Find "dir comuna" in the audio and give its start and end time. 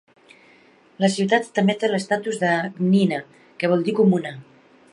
3.89-4.33